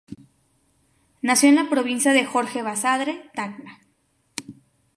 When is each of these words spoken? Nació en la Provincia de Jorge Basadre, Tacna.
Nació 1.21 1.49
en 1.49 1.55
la 1.57 1.69
Provincia 1.69 2.11
de 2.11 2.25
Jorge 2.25 2.63
Basadre, 2.63 3.29
Tacna. 3.35 3.81